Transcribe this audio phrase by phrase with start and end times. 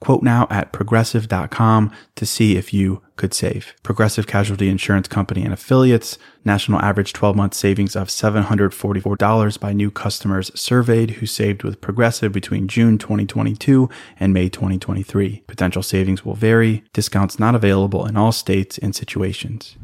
[0.00, 3.74] Quote now at progressive.com to see if you could save.
[3.82, 9.90] Progressive Casualty Insurance Company and affiliates, national average 12 month savings of $744 by new
[9.90, 13.88] customers surveyed who saved with Progressive between June 2022
[14.20, 15.44] and May 2023.
[15.46, 19.76] Potential savings will vary, discounts not available in all states and situations.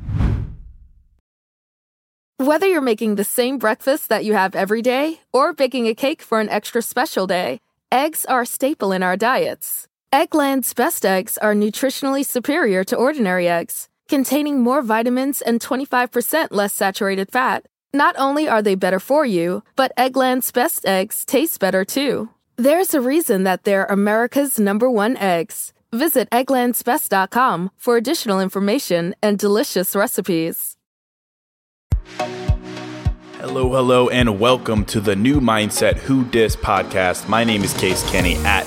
[2.37, 6.20] Whether you're making the same breakfast that you have every day or baking a cake
[6.20, 7.60] for an extra special day,
[7.92, 9.87] eggs are a staple in our diets.
[10.12, 16.75] Eggland's best eggs are nutritionally superior to ordinary eggs, containing more vitamins and 25% less
[16.75, 17.65] saturated fat.
[17.95, 22.29] Not only are they better for you, but Eggland's best eggs taste better too.
[22.57, 25.73] There's a reason that they're America's number one eggs.
[25.93, 30.76] Visit egglandsbest.com for additional information and delicious recipes.
[33.38, 37.30] Hello, hello, and welcome to the new Mindset Who Dis podcast.
[37.30, 38.66] My name is Case Kenny at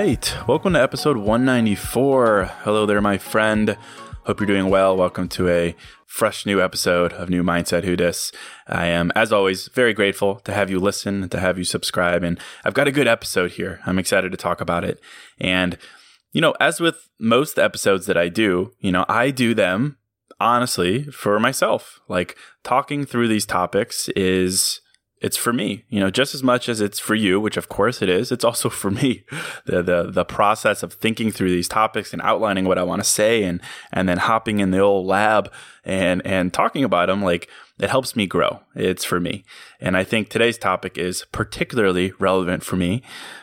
[0.00, 0.34] Right.
[0.48, 2.44] Welcome to episode 194.
[2.62, 3.76] Hello there, my friend.
[4.24, 4.96] Hope you're doing well.
[4.96, 5.76] Welcome to a
[6.06, 8.32] fresh new episode of New Mindset Who Dis.
[8.66, 12.40] I am, as always, very grateful to have you listen, to have you subscribe, and
[12.64, 13.80] I've got a good episode here.
[13.84, 15.02] I'm excited to talk about it.
[15.38, 15.76] And,
[16.32, 19.98] you know, as with most episodes that I do, you know, I do them
[20.40, 22.00] honestly for myself.
[22.08, 24.80] Like talking through these topics is
[25.20, 28.00] it's for me, you know, just as much as it's for you, which of course
[28.00, 29.24] it is, it's also for me.
[29.66, 33.08] The the the process of thinking through these topics and outlining what I want to
[33.08, 33.60] say and
[33.92, 35.52] and then hopping in the old lab
[35.84, 37.48] and and talking about them like
[37.78, 38.60] it helps me grow.
[38.74, 39.44] It's for me.
[39.80, 43.02] And I think today's topic is particularly relevant for me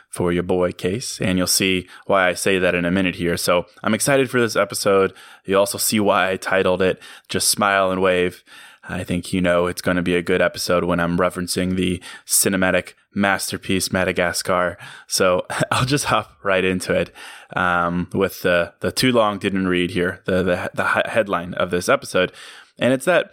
[0.10, 3.38] for your boy case and you'll see why I say that in a minute here.
[3.38, 5.14] So, I'm excited for this episode.
[5.46, 7.00] You also see why I titled it
[7.30, 8.44] just smile and wave.
[8.90, 12.02] I think you know it's going to be a good episode when I'm referencing the
[12.26, 14.78] cinematic masterpiece Madagascar.
[15.08, 17.14] So I'll just hop right into it
[17.56, 21.90] um, with the the too long didn't read here the, the the headline of this
[21.90, 22.32] episode,
[22.80, 23.32] and it's that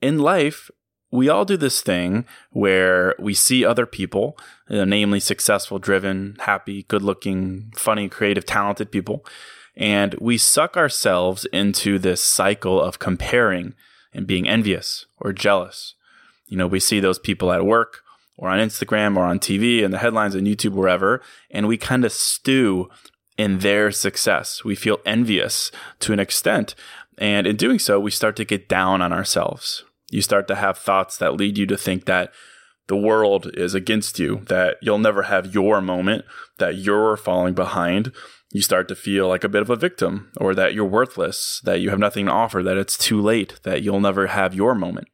[0.00, 0.70] in life
[1.12, 6.84] we all do this thing where we see other people, know, namely successful, driven, happy,
[6.84, 9.26] good looking, funny, creative, talented people,
[9.76, 13.74] and we suck ourselves into this cycle of comparing
[14.12, 15.94] and being envious or jealous.
[16.46, 18.02] You know, we see those people at work
[18.36, 22.04] or on Instagram or on TV and the headlines on YouTube, wherever, and we kind
[22.04, 22.88] of stew
[23.36, 24.64] in their success.
[24.64, 26.74] We feel envious to an extent.
[27.18, 29.84] And in doing so, we start to get down on ourselves.
[30.10, 32.32] You start to have thoughts that lead you to think that
[32.88, 36.24] the world is against you, that you'll never have your moment,
[36.58, 38.12] that you're falling behind,
[38.52, 41.80] you start to feel like a bit of a victim or that you're worthless, that
[41.80, 45.08] you have nothing to offer, that it's too late, that you'll never have your moment.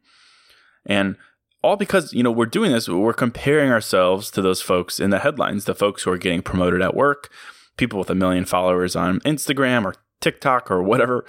[0.86, 1.16] And
[1.62, 5.18] all because, you know, we're doing this, we're comparing ourselves to those folks in the
[5.18, 7.30] headlines, the folks who are getting promoted at work,
[7.76, 11.26] people with a million followers on Instagram or TikTok or whatever.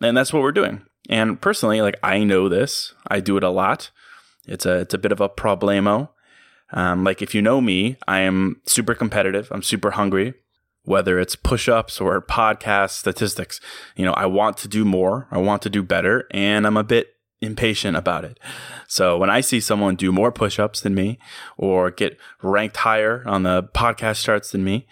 [0.00, 0.82] And that's what we're doing.
[1.08, 3.90] And personally, like I know this, I do it a lot.
[4.46, 6.08] It's a it's a bit of a problemo.
[6.72, 9.48] Um, like if you know me, I am super competitive.
[9.52, 10.34] I'm super hungry
[10.84, 13.60] whether it's push ups or podcast statistics.
[13.96, 16.84] You know, I want to do more, I want to do better, and I'm a
[16.84, 17.08] bit
[17.40, 18.38] impatient about it.
[18.86, 21.18] So when I see someone do more push ups than me
[21.56, 24.86] or get ranked higher on the podcast charts than me,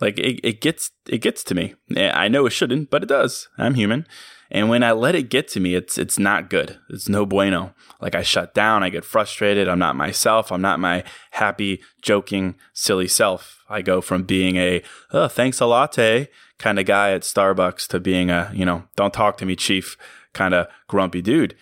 [0.00, 1.74] like it, it gets it gets to me.
[1.96, 3.48] I know it shouldn't, but it does.
[3.56, 4.06] I'm human.
[4.54, 6.78] And when I let it get to me, it's it's not good.
[6.90, 7.74] It's no bueno.
[8.02, 12.56] Like I shut down, I get frustrated, I'm not myself, I'm not my happy, joking,
[12.74, 13.64] silly self.
[13.70, 16.28] I go from being a oh, thanks a latte
[16.58, 19.96] kind of guy at Starbucks to being a, you know, don't talk to me, chief
[20.34, 21.56] kind of grumpy dude.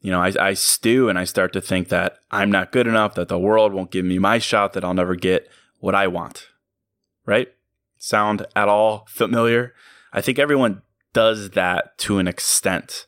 [0.00, 3.14] You know, I, I stew and I start to think that I'm not good enough,
[3.16, 5.46] that the world won't give me my shot, that I'll never get
[5.78, 6.48] what I want.
[7.26, 7.48] Right?
[7.98, 9.74] Sound at all familiar?
[10.10, 10.80] I think everyone
[11.12, 13.06] does that to an extent.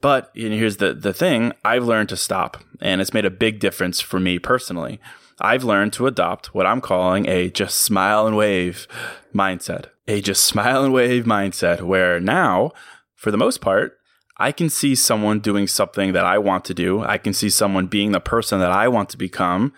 [0.00, 4.00] But here's the, the thing I've learned to stop, and it's made a big difference
[4.00, 5.00] for me personally.
[5.40, 8.86] I've learned to adopt what I'm calling a just smile and wave
[9.34, 9.86] mindset.
[10.06, 12.72] A just smile and wave mindset where now,
[13.14, 13.98] for the most part,
[14.36, 17.02] I can see someone doing something that I want to do.
[17.02, 19.72] I can see someone being the person that I want to become.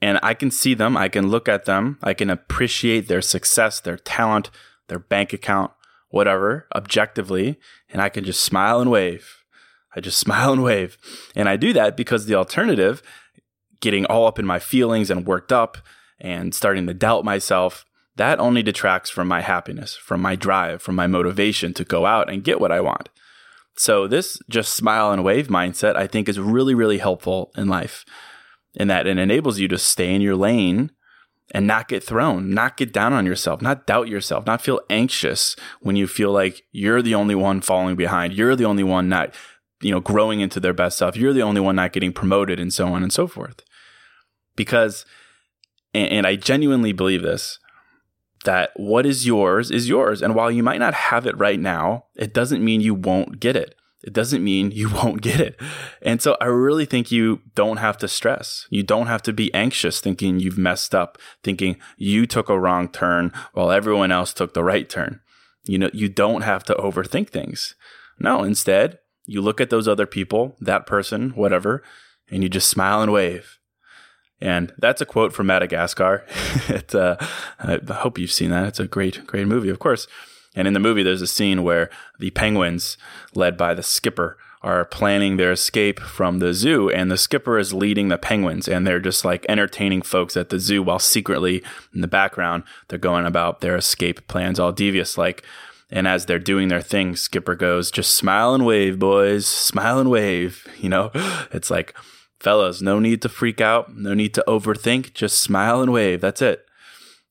[0.00, 3.78] And I can see them, I can look at them, I can appreciate their success,
[3.78, 4.50] their talent,
[4.88, 5.70] their bank account,
[6.12, 9.42] whatever, objectively, and I can just smile and wave.
[9.96, 10.96] I just smile and wave.
[11.34, 13.02] And I do that because the alternative,
[13.80, 15.78] getting all up in my feelings and worked up
[16.20, 17.84] and starting to doubt myself,
[18.16, 22.30] that only detracts from my happiness, from my drive, from my motivation to go out
[22.30, 23.08] and get what I want.
[23.74, 28.04] So, this just smile and wave mindset, I think, is really, really helpful in life
[28.74, 30.90] in that it enables you to stay in your lane
[31.50, 35.56] and not get thrown, not get down on yourself, not doubt yourself, not feel anxious
[35.80, 38.32] when you feel like you're the only one falling behind.
[38.32, 39.34] You're the only one not,
[39.80, 41.16] you know, growing into their best self.
[41.16, 43.60] You're the only one not getting promoted and so on and so forth.
[44.56, 45.04] Because,
[45.92, 47.58] and, and I genuinely believe this,
[48.44, 50.22] that what is yours is yours.
[50.22, 53.56] And while you might not have it right now, it doesn't mean you won't get
[53.56, 55.60] it it doesn't mean you won't get it.
[56.00, 58.66] And so I really think you don't have to stress.
[58.70, 62.88] You don't have to be anxious thinking you've messed up, thinking you took a wrong
[62.88, 65.20] turn while everyone else took the right turn.
[65.64, 67.74] You know, you don't have to overthink things.
[68.18, 71.82] No, instead, you look at those other people, that person, whatever,
[72.30, 73.58] and you just smile and wave.
[74.40, 76.26] And that's a quote from Madagascar.
[76.68, 77.16] it, uh,
[77.60, 78.66] I hope you've seen that.
[78.66, 80.08] It's a great, great movie, of course.
[80.54, 81.88] And in the movie, there's a scene where
[82.18, 82.96] the penguins,
[83.34, 87.74] led by the skipper, are planning their escape from the zoo, and the skipper is
[87.74, 92.00] leading the penguins, and they're just like entertaining folks at the zoo while secretly in
[92.00, 95.44] the background they're going about their escape plans, all devious like.
[95.90, 99.46] And as they're doing their thing, Skipper goes, "Just smile and wave, boys.
[99.46, 101.10] Smile and wave." You know,
[101.52, 101.94] it's like,
[102.40, 105.12] fellas, no need to freak out, no need to overthink.
[105.12, 106.20] Just smile and wave.
[106.20, 106.64] That's it.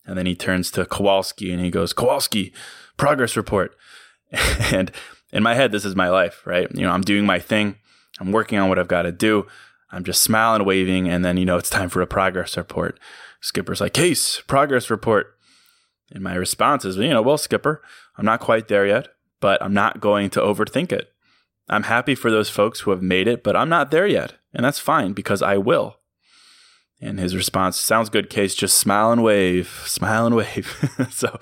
[0.05, 2.53] And then he turns to Kowalski and he goes, "Kowalski."
[3.01, 3.75] Progress report.
[4.71, 4.91] and
[5.33, 6.67] in my head, this is my life, right?
[6.73, 7.77] You know, I'm doing my thing.
[8.19, 9.47] I'm working on what I've got to do.
[9.91, 12.99] I'm just smiling, waving, and then, you know, it's time for a progress report.
[13.41, 15.35] Skipper's like, Case, progress report.
[16.11, 17.81] And my response is, you know, well, Skipper,
[18.17, 19.07] I'm not quite there yet,
[19.39, 21.11] but I'm not going to overthink it.
[21.69, 24.33] I'm happy for those folks who have made it, but I'm not there yet.
[24.53, 25.97] And that's fine because I will.
[27.03, 28.53] And his response, sounds good, Case.
[28.53, 31.07] Just smile and wave, smile and wave.
[31.09, 31.39] so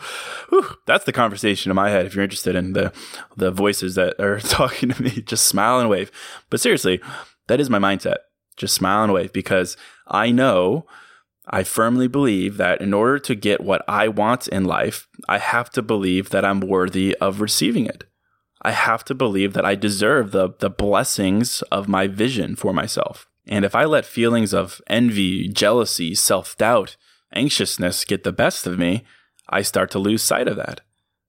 [0.48, 2.06] whew, that's the conversation in my head.
[2.06, 2.94] If you're interested in the,
[3.36, 6.12] the voices that are talking to me, just smile and wave.
[6.50, 7.02] But seriously,
[7.48, 8.18] that is my mindset.
[8.56, 9.76] Just smile and wave because
[10.08, 10.86] I know,
[11.46, 15.70] I firmly believe that in order to get what I want in life, I have
[15.72, 18.06] to believe that I'm worthy of receiving it.
[18.62, 23.29] I have to believe that I deserve the, the blessings of my vision for myself.
[23.50, 26.96] And if I let feelings of envy, jealousy, self doubt,
[27.34, 29.04] anxiousness get the best of me,
[29.50, 30.82] I start to lose sight of that.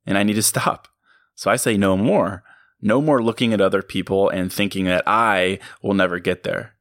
[0.06, 0.86] And I need to stop.
[1.34, 2.44] So I say no more.
[2.82, 6.74] No more looking at other people and thinking that I will never get there.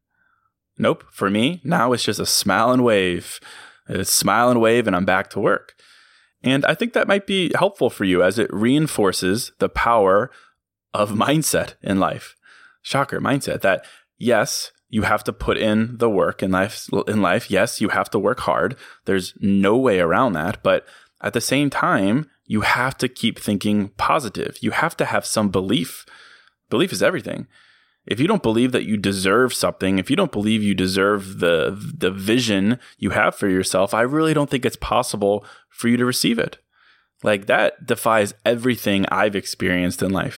[0.77, 1.05] Nope.
[1.09, 3.39] For me, now it's just a smile and wave.
[3.87, 5.75] It's smile and wave, and I'm back to work.
[6.43, 10.31] And I think that might be helpful for you as it reinforces the power
[10.93, 12.35] of mindset in life.
[12.81, 13.85] Shocker, mindset that
[14.17, 17.49] yes, you have to put in the work in life in life.
[17.49, 18.75] Yes you have to work hard.
[19.05, 20.61] There's no way around that.
[20.63, 20.85] But
[21.21, 24.57] at the same time you have to keep thinking positive.
[24.61, 26.05] You have to have some belief.
[26.69, 27.47] Belief is everything.
[28.05, 31.77] If you don't believe that you deserve something if you don't believe you deserve the
[31.95, 36.05] the vision you have for yourself i really don't think it's possible for you to
[36.05, 36.57] receive it.
[37.21, 40.38] Like that defies everything i've experienced in life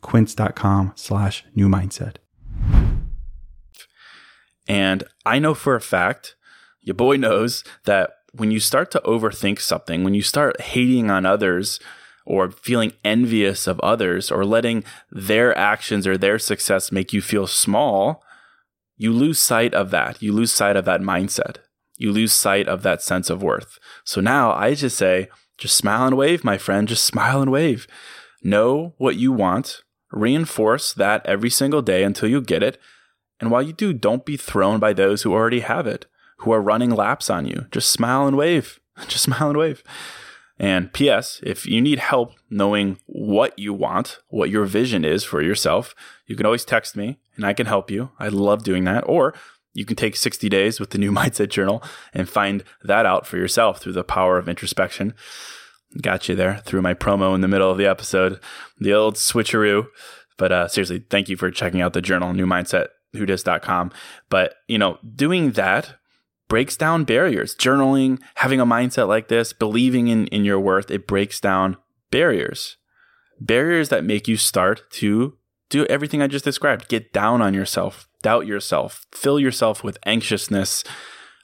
[0.00, 2.16] Quince.com slash new mindset.
[4.68, 6.36] And I know for a fact
[6.80, 11.26] your boy knows that when you start to overthink something, when you start hating on
[11.26, 11.80] others
[12.24, 17.46] or feeling envious of others or letting their actions or their success make you feel
[17.46, 18.22] small,
[18.96, 20.22] you lose sight of that.
[20.22, 21.56] You lose sight of that mindset.
[21.96, 23.78] You lose sight of that sense of worth.
[24.04, 25.28] So now I just say,
[25.58, 26.88] just smile and wave, my friend.
[26.88, 27.86] Just smile and wave.
[28.42, 29.82] Know what you want.
[30.12, 32.78] Reinforce that every single day until you get it.
[33.38, 36.06] And while you do, don't be thrown by those who already have it
[36.40, 37.66] who are running laps on you.
[37.70, 38.80] Just smile and wave.
[39.08, 39.82] Just smile and wave.
[40.58, 45.40] And P.S., if you need help knowing what you want, what your vision is for
[45.40, 45.94] yourself,
[46.26, 48.10] you can always text me and I can help you.
[48.18, 49.04] I love doing that.
[49.06, 49.34] Or
[49.72, 53.36] you can take 60 days with the new Mindset Journal and find that out for
[53.36, 55.14] yourself through the power of introspection.
[56.00, 58.40] Got you there through my promo in the middle of the episode,
[58.78, 59.86] the old switcheroo.
[60.38, 63.92] But uh, seriously, thank you for checking out the journal, new mindset newmindsetwhodis.com.
[64.28, 65.96] But, you know, doing that
[66.48, 67.54] breaks down barriers.
[67.54, 71.76] Journaling, having a mindset like this, believing in, in your worth, it breaks down
[72.10, 72.76] barriers.
[73.40, 75.36] Barriers that make you start to
[75.70, 76.88] do everything I just described.
[76.88, 80.84] Get down on yourself, doubt yourself, fill yourself with anxiousness,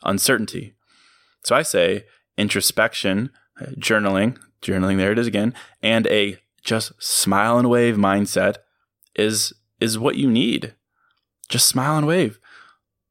[0.03, 0.75] uncertainty.
[1.45, 2.05] So I say
[2.37, 3.31] introspection,
[3.79, 8.57] journaling, journaling, there it is again, and a just smile and wave mindset
[9.15, 10.75] is is what you need.
[11.49, 12.39] Just smile and wave.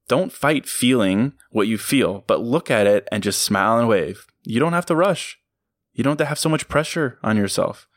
[0.08, 4.28] Don't fight feeling what you feel, but look at it and just smile and wave.
[4.44, 5.40] You don't have to rush.
[5.94, 7.88] You don't have to have so much pressure on yourself.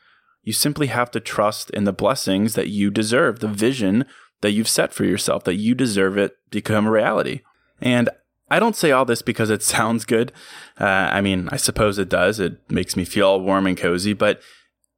[0.41, 4.05] You simply have to trust in the blessings that you deserve, the vision
[4.41, 7.41] that you've set for yourself, that you deserve it become a reality.
[7.81, 8.09] And
[8.49, 10.31] I don't say all this because it sounds good.
[10.79, 12.39] Uh, I mean, I suppose it does.
[12.39, 14.41] It makes me feel warm and cozy, but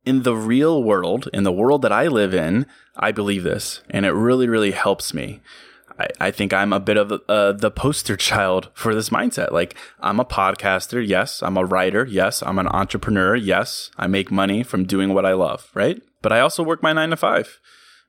[0.06, 2.66] in the real world, in the world that I live in,
[2.96, 5.42] I believe this, and it really, really helps me.
[6.02, 9.52] I, I think I'm a bit of uh, the poster child for this mindset.
[9.52, 11.06] Like, I'm a podcaster.
[11.06, 11.42] Yes.
[11.44, 12.06] I'm a writer.
[12.06, 12.42] Yes.
[12.42, 13.36] I'm an entrepreneur.
[13.36, 13.92] Yes.
[13.98, 15.70] I make money from doing what I love.
[15.74, 16.02] Right.
[16.22, 17.60] But I also work my nine to five.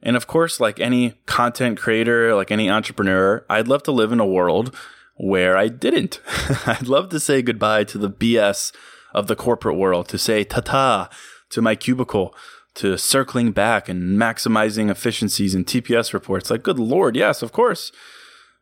[0.02, 4.20] And of course, like any content creator, like any entrepreneur, I'd love to live in
[4.20, 4.74] a world
[5.22, 6.20] where I didn't.
[6.66, 8.74] I'd love to say goodbye to the BS
[9.14, 11.10] of the corporate world, to say ta ta
[11.50, 12.34] to my cubicle,
[12.74, 16.50] to circling back and maximizing efficiencies in TPS reports.
[16.50, 17.92] Like, good Lord, yes, of course.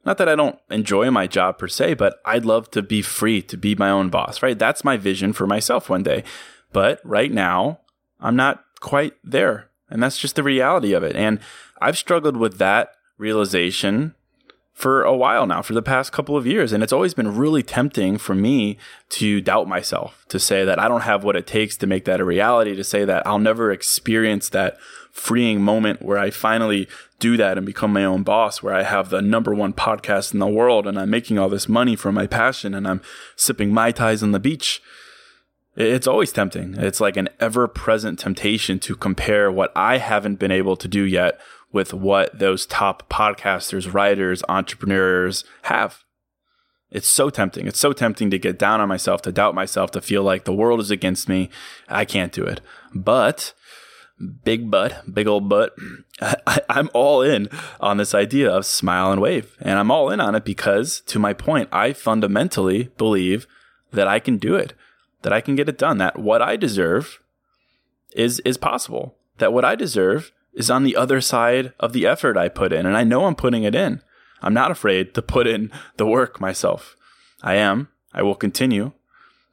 [0.05, 3.40] Not that I don't enjoy my job per se, but I'd love to be free
[3.40, 4.59] to be my own boss, right?
[4.59, 6.25] That's my vision for myself one day.
[6.75, 7.81] But right now,
[8.21, 9.71] I'm not quite there.
[9.88, 11.17] And that's just the reality of it.
[11.17, 11.40] And
[11.81, 14.14] I've struggled with that realization
[14.81, 16.73] for a while now, for the past couple of years.
[16.73, 18.79] And it's always been really tempting for me
[19.11, 22.19] to doubt myself, to say that I don't have what it takes to make that
[22.19, 24.79] a reality, to say that I'll never experience that
[25.13, 29.11] freeing moment where I finally do that and become my own boss, where I have
[29.11, 32.27] the number one podcast in the world and I'm making all this money from my
[32.27, 33.03] passion and I'm
[33.37, 34.81] sipping Mai Tais on the beach.
[35.77, 36.75] It's always tempting.
[36.79, 41.03] It's like an ever present temptation to compare what I haven't been able to do
[41.03, 41.39] yet
[41.73, 46.05] with what those top podcasters, writers, entrepreneurs have.
[46.91, 47.67] It's so tempting.
[47.67, 50.53] It's so tempting to get down on myself, to doubt myself, to feel like the
[50.53, 51.49] world is against me.
[51.89, 52.61] I can't do it.
[52.93, 53.55] But,
[54.45, 55.73] big butt, big old butt,
[56.21, 57.49] I, am all in
[57.79, 59.57] on this idea of smile and wave.
[59.61, 63.47] And I'm all in on it because, to my point, I fundamentally believe
[63.93, 64.75] that I can do it,
[65.23, 67.21] that I can get it done, that what I deserve
[68.12, 72.37] is, is possible that what I deserve is on the other side of the effort
[72.37, 72.87] I put in.
[72.87, 74.02] And I know I'm putting it in.
[74.42, 76.97] I'm not afraid to put in the work myself.
[77.42, 77.88] I am.
[78.12, 78.92] I will continue.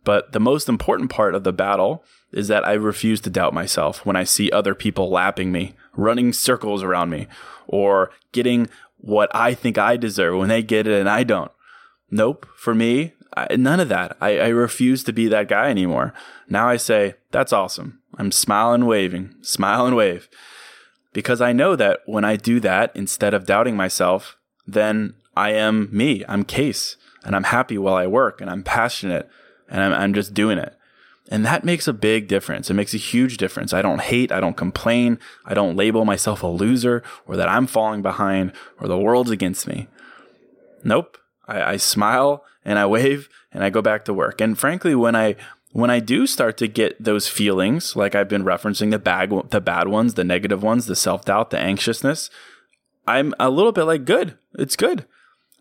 [0.04, 4.06] But the most important part of the battle is that I refuse to doubt myself
[4.06, 7.28] when I see other people lapping me, running circles around me,
[7.68, 11.52] or getting what I think I deserve when they get it and I don't.
[12.10, 12.48] Nope.
[12.56, 14.18] For me, I, none of that.
[14.22, 16.14] I, I refuse to be that guy anymore.
[16.50, 18.00] Now I say, that's awesome.
[18.18, 20.30] I'm smiling, waving, smile and wave.
[21.18, 25.90] Because I know that when I do that, instead of doubting myself, then I am
[25.92, 26.24] me.
[26.30, 29.28] I'm Case and I'm happy while I work and I'm passionate
[29.68, 30.78] and I'm, I'm just doing it.
[31.32, 32.70] And that makes a big difference.
[32.70, 33.74] It makes a huge difference.
[33.74, 34.32] I don't hate.
[34.32, 35.18] I don't complain.
[35.44, 39.66] I don't label myself a loser or that I'm falling behind or the world's against
[39.66, 39.88] me.
[40.84, 41.18] Nope.
[41.48, 44.40] I, I smile and I wave and I go back to work.
[44.40, 45.36] And frankly, when I
[45.72, 49.62] when I do start to get those feelings, like I've been referencing the bad the
[49.62, 52.30] bad ones, the negative ones, the self doubt, the anxiousness,
[53.08, 55.06] I'm a little bit like, good, it's good.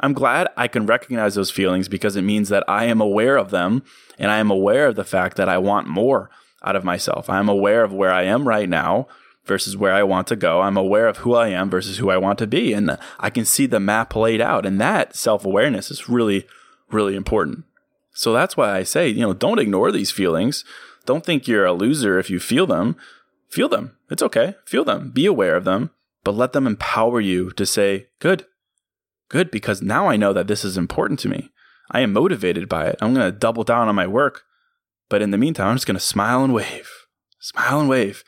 [0.01, 3.51] I'm glad I can recognize those feelings because it means that I am aware of
[3.51, 3.83] them
[4.19, 6.31] and I am aware of the fact that I want more
[6.63, 7.31] out of myself.
[7.31, 9.07] I'm aware of where I am right now
[9.45, 10.61] versus where I want to go.
[10.61, 12.75] I'm aware of who I am versus who I want to be.
[12.75, 14.67] And I can see the map laid out.
[14.67, 16.47] And that self awareness is really,
[16.91, 17.65] really important.
[18.17, 20.65] So that's why I say, you know, don't ignore these feelings.
[21.05, 22.97] Don't think you're a loser if you feel them.
[23.51, 23.95] Feel them.
[24.11, 24.55] It's okay.
[24.65, 25.11] Feel them.
[25.11, 25.91] Be aware of them,
[26.25, 28.47] but let them empower you to say, good,
[29.29, 31.51] good, because now I know that this is important to me.
[31.91, 32.97] I am motivated by it.
[33.03, 34.45] I'm going to double down on my work.
[35.11, 36.91] But in the meantime, I'm just going to smile and wave,
[37.39, 38.25] smile and wave.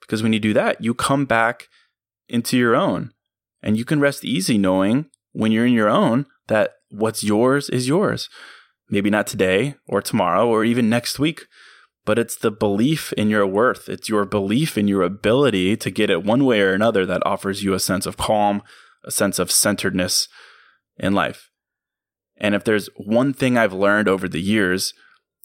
[0.00, 1.66] Because when you do that, you come back
[2.28, 3.12] into your own
[3.60, 7.88] and you can rest easy knowing when you're in your own that what's yours is
[7.88, 8.28] yours.
[8.90, 11.46] Maybe not today or tomorrow or even next week,
[12.04, 13.88] but it's the belief in your worth.
[13.88, 17.62] It's your belief in your ability to get it one way or another that offers
[17.62, 18.62] you a sense of calm,
[19.04, 20.28] a sense of centeredness
[20.98, 21.50] in life.
[22.36, 24.92] And if there's one thing I've learned over the years,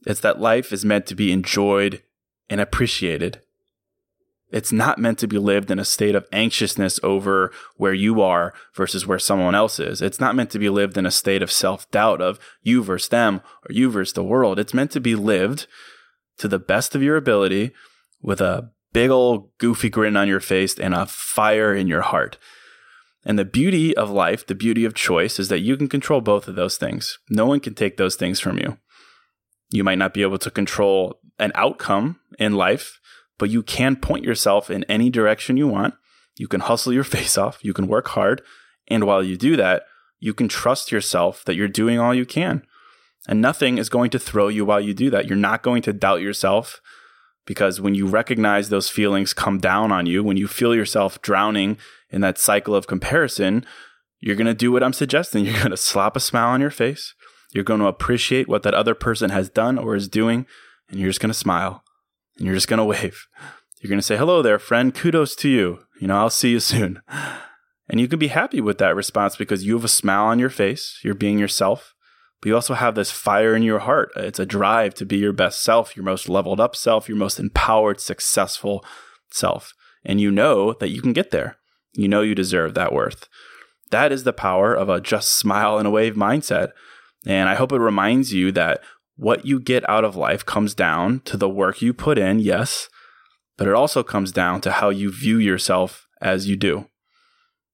[0.08, 2.02] it's that life is meant to be enjoyed
[2.50, 3.42] and appreciated.
[4.52, 8.54] It's not meant to be lived in a state of anxiousness over where you are
[8.76, 10.02] versus where someone else is.
[10.02, 13.10] It's not meant to be lived in a state of self doubt of you versus
[13.10, 14.60] them or you versus the world.
[14.60, 15.68] It's meant to be lived
[16.38, 17.72] to the best of your ability
[18.22, 22.38] with a big old goofy grin on your face and a fire in your heart.
[23.26, 26.48] And the beauty of life, the beauty of choice is that you can control both
[26.48, 27.18] of those things.
[27.30, 28.78] No one can take those things from you.
[29.72, 33.00] You might not be able to control an outcome in life
[33.38, 35.94] but you can point yourself in any direction you want.
[36.38, 37.64] You can hustle your face off.
[37.64, 38.42] You can work hard.
[38.88, 39.84] And while you do that,
[40.20, 42.64] you can trust yourself that you're doing all you can.
[43.28, 45.28] And nothing is going to throw you while you do that.
[45.28, 46.82] You're not going to doubt yourself
[47.46, 51.78] because when you recognize those feelings come down on you, when you feel yourself drowning
[52.12, 53.66] in that cycle of comparison,
[54.20, 55.46] you're going to do what I'm suggesting.
[55.46, 57.14] You're going to slap a smile on your face.
[57.54, 60.46] You're going to appreciate what that other person has done or is doing,
[60.90, 61.85] and you're just going to smile
[62.38, 63.28] and you're just going to wave.
[63.80, 64.94] You're going to say, hello there, friend.
[64.94, 65.80] Kudos to you.
[66.00, 67.02] You know, I'll see you soon.
[67.88, 70.50] And you can be happy with that response because you have a smile on your
[70.50, 71.00] face.
[71.04, 71.94] You're being yourself,
[72.42, 74.12] but you also have this fire in your heart.
[74.16, 77.40] It's a drive to be your best self, your most leveled up self, your most
[77.40, 78.84] empowered, successful
[79.32, 79.74] self.
[80.04, 81.58] And you know that you can get there.
[81.94, 83.28] You know you deserve that worth.
[83.92, 86.72] That is the power of a just smile and a wave mindset.
[87.26, 88.82] And I hope it reminds you that
[89.18, 92.90] what you get out of life comes down to the work you put in, yes,
[93.58, 96.88] but it also comes down to how you view yourself as you do.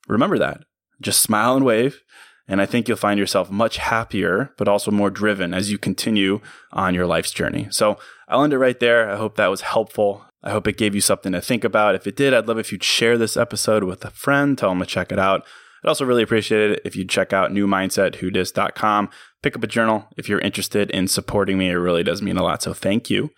[0.08, 0.62] Remember that.
[1.02, 2.02] Just smile and wave.
[2.48, 6.42] And I think you'll find yourself much happier, but also more driven as you continue
[6.72, 7.68] on your life's journey.
[7.72, 9.10] So I'll end it right there.
[9.10, 10.26] I hope that was helpful.
[10.44, 11.96] I hope it gave you something to think about.
[11.96, 14.80] If it did, I'd love if you'd share this episode with a friend, tell them
[14.80, 15.46] to check it out.
[15.84, 19.10] I'd also really appreciate it if you'd check out newmindsetwhodis.com
[19.42, 21.70] pick up a journal if you're interested in supporting me.
[21.70, 22.62] It really does mean a lot.
[22.62, 23.32] So thank you.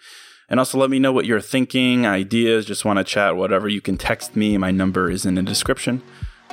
[0.50, 3.68] And also let me know what you're thinking, ideas, just want to chat, whatever.
[3.68, 4.58] You can text me.
[4.58, 6.02] My number is in the description.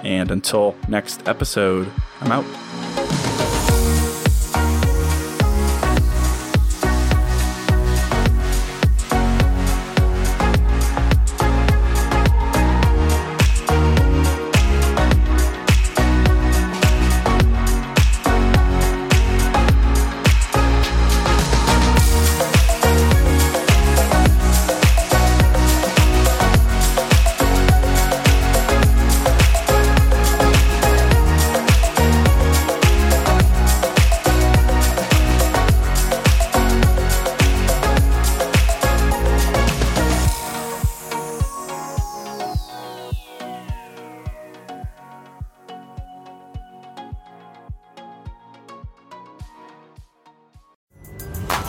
[0.02, 2.89] And until next episode, I'm out.